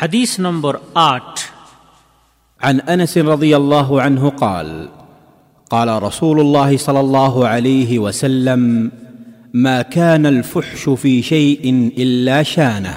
[0.00, 1.40] حديث نمبر آت
[2.60, 4.88] عن انس رضي الله عنه قال
[5.70, 8.90] قال رسول الله صلى الله عليه وسلم
[9.54, 12.96] ما كان الفحش في شيء الا شانه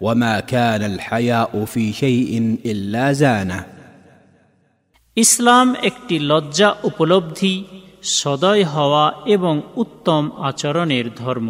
[0.00, 3.64] وما كان الحياء في شيء الا زانه
[5.16, 7.54] ইসলাম একটি লজ্জা উপলব্ধি
[8.20, 11.48] সদয় হওয়া এবং উত্তম আচরণের ধর্ম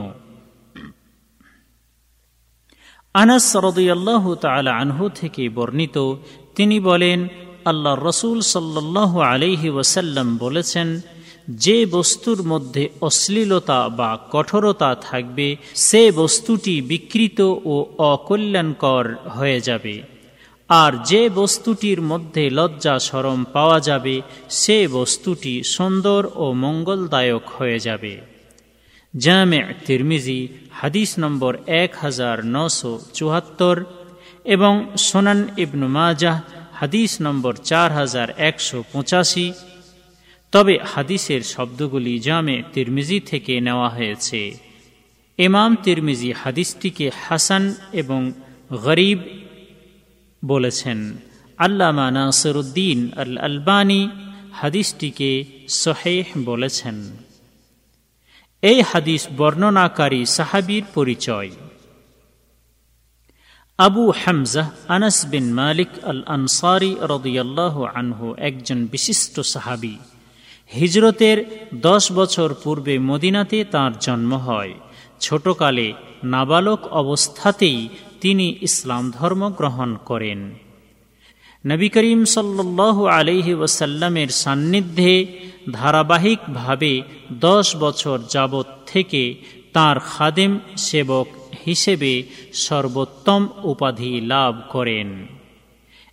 [3.16, 6.16] আনাস রদিয়াল্লাহ তালা আনহু থেকে বর্ণিত,
[6.56, 7.28] তিনি বলেন
[7.66, 11.02] আল্লাহ রসুল সাল্লাহ আলহি ওয়াসাল্লাম বলেছেন,
[11.50, 19.06] যে বস্তুর মধ্যে অশ্লীলতা বা কঠোরতা থাকবে, সে বস্তুটি বিকৃত ও অকল্যাণকর
[19.38, 20.02] হয়ে যাবে।
[20.70, 28.35] আর যে বস্তুটির মধ্যে লজ্জা সরম পাওয়া যাবে, সে বস্তুটি সুন্দর ও মঙ্গলদায়ক হয়ে যাবে।
[29.18, 33.84] জামে তিরমিজি হাদিস নম্বর এক হাজার নশো চুয়াত্তর
[34.46, 36.42] এবং সোনান ইবনু মাজাহ
[36.74, 39.54] হাদিস নম্বর চার হাজার একশো পঁচাশি।
[40.52, 44.58] তবে হাদিসের শব্দগুলি জামে তিরমিজি থেকে নেওয়া হয়েছে।
[45.38, 48.32] ইমাম তিরমিজি হাদিসটিকে হাসান এবং
[48.72, 49.20] গরিব
[50.46, 51.18] বলেছেন।
[51.58, 54.10] আল্লামা নাসরুদ্দিন আল আলবানী
[54.54, 57.25] হাদিসটিকে সহেহ বলেছেন।
[58.62, 61.52] এই হাদিস বর্ণনাকারী সাহাবির পরিচয়।
[63.78, 69.98] আবু হামজাহ আনাস বিন মালিক আল আনসারি রদিয়াল্লাহ আনহু একজন বিশিষ্ট সাহাবি।
[70.74, 71.38] হিজরতের
[71.74, 74.74] দশ বছর পূর্বে মদিনাতে তার জন্ম হয়।
[75.20, 77.90] ছোটকালে নাবালক অবস্থাতেই
[78.22, 80.65] তিনি ইসলাম ধর্ম গ্রহণ করেন।
[81.66, 85.26] নবী করিম সাল্লাহ আলহি ওসাল্লামের সান্নিধ্যে
[85.72, 89.36] ধারাবাহিকভাবে দশ বছর যাবৎ থেকে
[89.74, 91.28] তার খাদেম সেবক
[91.66, 95.28] হিসেবে সর্বোত্তম উপাধি লাভ করেন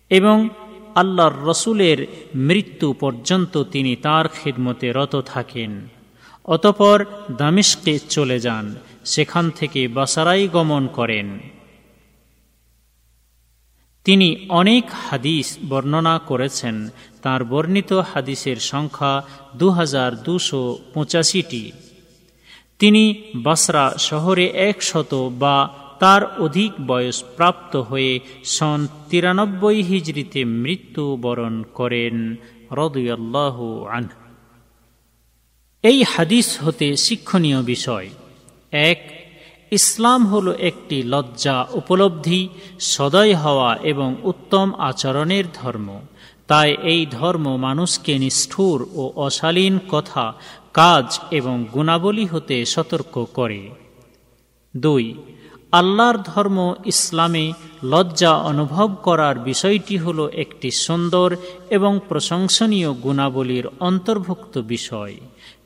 [0.09, 0.49] এবং
[0.95, 5.87] আল্লাহর রসুলের মৃত্যু পর্যন্ত তিনি তার খিদমতে রত থাকেন।
[6.45, 8.75] অতপর দামিশকে চলে যান,
[9.05, 11.39] সেখান থেকে বাসারাই গমন করেন।
[14.03, 16.89] তিনি অনেক হাদিস বর্ণনা করেছেন।
[17.21, 19.23] তার বর্ণিত হাদিসের সংখ্যা
[19.55, 21.71] দু হাজার দুশো পঁচাশিটি।
[22.79, 25.69] তিনি বাসরা শহরে একশত বা
[25.99, 32.35] তার অধিক বয়স প্রাপ্ত হয়ে সন তিরানব্বই হিজড়িতে মৃত্যুবরণ করেন
[32.71, 34.07] রদুয়াল্লাহ আন
[35.83, 38.09] এই হাদিস হতে শিক্ষণীয় বিষয়।
[38.71, 39.22] এক
[39.79, 42.41] ইসলাম হল একটি লজ্জা উপলব্ধি,
[42.93, 45.89] সদয় হওয়া এবং উত্তম আচরণের ধর্ম।
[46.47, 50.25] তাই এই ধর্ম মানুষকে নিষ্ঠুর ও অশালীন কথা,
[50.73, 53.61] কাজ এবং গুণাবলী হতে সতর্ক করে।
[54.73, 55.05] দুই,
[55.71, 57.45] আল্লাহর ধর্ম ইসলামে
[57.83, 61.29] লজ্জা অনুভব করার বিষয়টি হল একটি সুন্দর
[61.69, 65.15] এবং প্রশংসনীয় গুণাবলীর অন্তর্ভুক্ত বিষয়।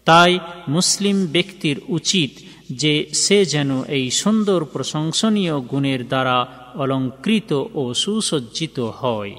[0.05, 0.31] তাই
[0.67, 2.31] মুসলিম ব্যক্তির উচিত
[2.69, 9.35] যে সে যেন এই সুন্দর প্রশংসনীয় গুণের দ্বারা অলঙ্কৃত ও সুসজ্জিত হয়।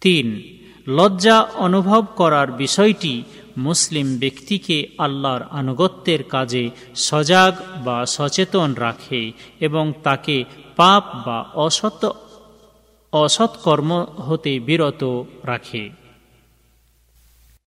[0.00, 0.42] তিন,
[0.88, 3.22] লজ্জা অনুভব করার বিষয়টি
[3.56, 10.44] মুসলিম ব্যক্তিকে আল্লাহর আনুগত্যের কাজে সজাগ বা সচেতন রাখে এবং তাকে
[10.76, 12.06] পাপ বা অসৎ
[13.12, 16.05] অসৎকর্ম হতে বিরত রাখে।